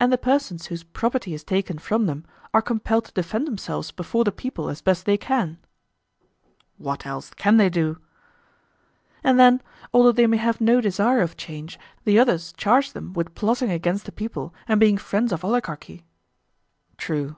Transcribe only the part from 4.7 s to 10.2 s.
as they best can? What else can they do? And then, although